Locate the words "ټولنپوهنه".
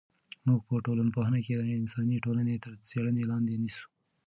0.85-1.39